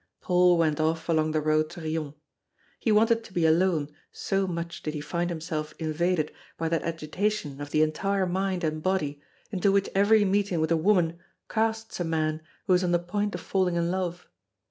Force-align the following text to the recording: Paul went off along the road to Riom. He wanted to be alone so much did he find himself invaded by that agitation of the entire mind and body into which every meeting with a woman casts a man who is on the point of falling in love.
Paul 0.19 0.57
went 0.57 0.79
off 0.79 1.07
along 1.09 1.29
the 1.29 1.41
road 1.41 1.69
to 1.69 1.81
Riom. 1.81 2.15
He 2.79 2.91
wanted 2.91 3.23
to 3.23 3.33
be 3.33 3.45
alone 3.45 3.89
so 4.11 4.47
much 4.47 4.81
did 4.81 4.95
he 4.95 4.99
find 4.99 5.29
himself 5.29 5.75
invaded 5.77 6.31
by 6.57 6.69
that 6.69 6.81
agitation 6.81 7.61
of 7.61 7.69
the 7.69 7.83
entire 7.83 8.25
mind 8.25 8.63
and 8.63 8.81
body 8.81 9.21
into 9.51 9.71
which 9.71 9.91
every 9.93 10.25
meeting 10.25 10.59
with 10.59 10.71
a 10.71 10.75
woman 10.75 11.19
casts 11.49 11.99
a 11.99 12.03
man 12.03 12.41
who 12.65 12.73
is 12.73 12.83
on 12.83 12.93
the 12.93 12.97
point 12.97 13.35
of 13.35 13.41
falling 13.41 13.75
in 13.75 13.91
love. 13.91 14.27